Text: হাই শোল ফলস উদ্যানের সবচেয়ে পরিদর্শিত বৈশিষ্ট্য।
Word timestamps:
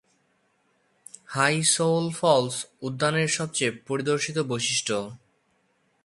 হাই 1.27 1.55
শোল 1.65 2.05
ফলস 2.11 2.55
উদ্যানের 2.81 3.27
সবচেয়ে 3.27 3.71
পরিদর্শিত 3.87 4.37
বৈশিষ্ট্য। 4.41 4.95